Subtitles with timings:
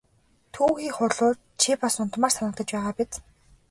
[0.53, 1.31] Түүхий хулуу
[1.61, 3.11] чи бас унтмаар санагдаж байгаа биз!